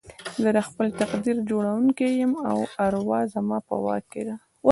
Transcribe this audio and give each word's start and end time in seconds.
زه 0.41 0.49
د 0.57 0.59
خپل 0.67 0.87
تقدير 1.01 1.37
جوړوونکی 1.49 2.07
يم 2.21 2.33
او 2.49 2.57
اروا 2.85 3.19
زما 3.33 3.57
په 3.67 3.75
واک 3.83 4.03
کې 4.11 4.21
ده. 4.27 4.35